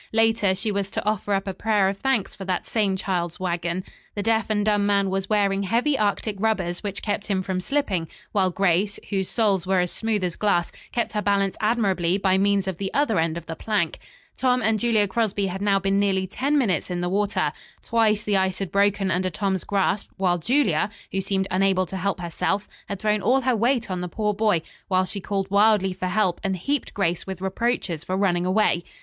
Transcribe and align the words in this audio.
Later 0.13 0.55
she 0.55 0.71
was 0.71 0.89
to 0.89 1.05
offer 1.05 1.31
up 1.35 1.45
a 1.45 1.53
prayer 1.53 1.87
of 1.87 1.99
thanks 1.99 2.35
for 2.35 2.43
that 2.45 2.65
same 2.65 2.97
child's 2.97 3.39
wagon. 3.39 3.83
The 4.15 4.23
deaf 4.23 4.49
and 4.49 4.65
dumb 4.65 4.87
man 4.87 5.11
was 5.11 5.29
wearing 5.29 5.61
heavy 5.61 5.95
Arctic 5.95 6.37
rubbers, 6.39 6.81
which 6.81 7.03
kept 7.03 7.27
him 7.27 7.43
from 7.43 7.59
slipping; 7.59 8.07
while 8.31 8.49
Grace, 8.49 8.97
whose 9.11 9.29
soles 9.29 9.67
were 9.67 9.79
as 9.79 9.91
smooth 9.91 10.23
as 10.23 10.37
glass, 10.37 10.71
kept 10.91 11.11
her 11.13 11.21
balance 11.21 11.55
admirably 11.61 12.17
by 12.17 12.39
means 12.39 12.67
of 12.67 12.79
the 12.79 12.91
other 12.95 13.19
end 13.19 13.37
of 13.37 13.45
the 13.45 13.55
plank. 13.55 13.99
Tom 14.37 14.63
and 14.63 14.79
Julia 14.79 15.07
Crosby 15.07 15.45
had 15.45 15.61
now 15.61 15.77
been 15.77 15.99
nearly 15.99 16.25
ten 16.25 16.57
minutes 16.57 16.89
in 16.89 17.01
the 17.01 17.07
water. 17.07 17.53
Twice 17.83 18.23
the 18.23 18.37
ice 18.37 18.57
had 18.57 18.71
broken 18.71 19.11
under 19.11 19.29
Tom's 19.29 19.63
grasp, 19.63 20.09
while 20.17 20.39
Julia, 20.39 20.89
who 21.11 21.21
seemed 21.21 21.47
unable 21.51 21.85
to 21.85 21.97
help 21.97 22.19
herself, 22.21 22.67
had 22.89 22.97
thrown 22.99 23.21
all 23.21 23.41
her 23.41 23.55
weight 23.55 23.91
on 23.91 24.01
the 24.01 24.07
poor 24.09 24.33
boy, 24.33 24.63
while 24.87 25.05
she 25.05 25.21
called 25.21 25.51
wildly 25.51 25.93
for 25.93 26.07
help 26.07 26.41
and 26.43 26.55
heaped 26.57 26.95
Grace 26.95 27.27
with 27.27 27.39
reproaches 27.39 28.03
for 28.03 28.17
running 28.17 28.47
away. 28.47 28.83